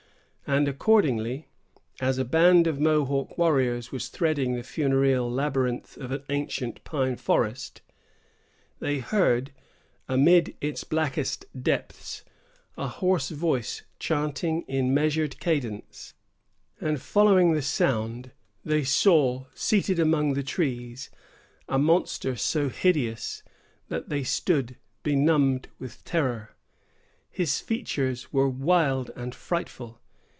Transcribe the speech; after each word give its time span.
And 0.47 0.67
accordingly, 0.67 1.47
as 2.01 2.17
a 2.17 2.25
band 2.25 2.67
of 2.67 2.77
Mohawk 2.77 3.37
warriors 3.37 3.93
was 3.93 4.09
threading 4.09 4.53
the 4.53 4.63
funereal 4.63 5.31
labyrinth 5.31 5.95
of 5.95 6.11
an 6.11 6.23
ancient 6.29 6.83
pine 6.83 7.15
forest, 7.15 7.81
they 8.79 8.99
heard, 8.99 9.53
amid 10.09 10.57
its 10.59 10.83
blackest 10.83 11.45
depths, 11.63 12.25
a 12.77 12.89
hoarse 12.89 13.29
voice 13.29 13.83
chanting 13.97 14.63
in 14.63 14.93
measured 14.93 15.39
cadence; 15.39 16.15
and, 16.81 17.01
following 17.01 17.53
the 17.53 17.61
sound, 17.61 18.31
they 18.65 18.83
saw, 18.83 19.45
seated 19.53 19.99
among 19.99 20.33
the 20.33 20.43
trees, 20.43 21.09
a 21.69 21.79
monster 21.79 22.35
so 22.35 22.67
hideous, 22.67 23.41
that 23.87 24.09
they 24.09 24.21
stood 24.21 24.75
benumbed 25.01 25.69
with 25.79 26.03
terror. 26.03 26.57
His 27.29 27.61
features 27.61 28.33
were 28.33 28.49
wild 28.49 29.11
and 29.15 29.33
frightful. 29.33 29.99